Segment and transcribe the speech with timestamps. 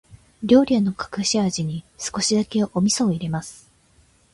[0.41, 3.69] 料理の隠し味に、少しだけお味噌を入れます。